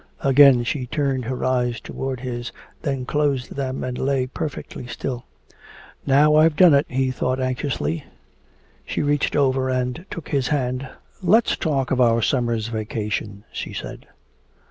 Again 0.23 0.63
she 0.63 0.87
turned 0.87 1.25
her 1.25 1.45
eyes 1.45 1.79
toward 1.79 2.21
his, 2.21 2.51
then 2.81 3.05
closed 3.05 3.53
them 3.53 3.83
and 3.83 3.99
lay 3.99 4.25
perfectly 4.25 4.87
still. 4.87 5.25
"Now 6.07 6.37
I've 6.37 6.55
done 6.55 6.73
it," 6.73 6.87
he 6.89 7.11
thought 7.11 7.39
anxiously. 7.39 8.05
She 8.83 9.03
reached 9.03 9.35
over 9.35 9.69
and 9.69 10.07
took 10.09 10.29
his 10.29 10.47
hand. 10.47 10.87
"Let's 11.21 11.55
talk 11.55 11.91
of 11.91 12.01
our 12.01 12.23
summer's 12.23 12.67
vacation," 12.67 13.43
she 13.51 13.73
said. 13.73 14.07